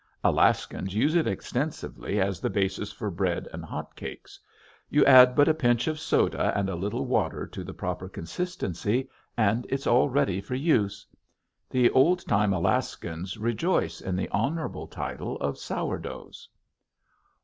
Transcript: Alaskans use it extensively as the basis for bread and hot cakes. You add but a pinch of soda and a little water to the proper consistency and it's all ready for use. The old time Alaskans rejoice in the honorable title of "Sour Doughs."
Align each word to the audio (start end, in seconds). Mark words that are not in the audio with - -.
Alaskans 0.23 0.95
use 0.95 1.13
it 1.13 1.27
extensively 1.27 2.19
as 2.19 2.39
the 2.39 2.49
basis 2.49 2.91
for 2.91 3.11
bread 3.11 3.47
and 3.53 3.63
hot 3.63 3.95
cakes. 3.95 4.39
You 4.89 5.05
add 5.05 5.35
but 5.35 5.47
a 5.47 5.53
pinch 5.53 5.85
of 5.87 5.99
soda 5.99 6.51
and 6.57 6.67
a 6.69 6.75
little 6.75 7.05
water 7.05 7.45
to 7.45 7.63
the 7.63 7.75
proper 7.75 8.09
consistency 8.09 9.11
and 9.37 9.67
it's 9.69 9.85
all 9.85 10.09
ready 10.09 10.41
for 10.41 10.55
use. 10.55 11.05
The 11.69 11.91
old 11.91 12.25
time 12.25 12.51
Alaskans 12.51 13.37
rejoice 13.37 14.01
in 14.01 14.15
the 14.15 14.27
honorable 14.29 14.87
title 14.87 15.37
of 15.37 15.59
"Sour 15.59 15.99
Doughs." 15.99 16.49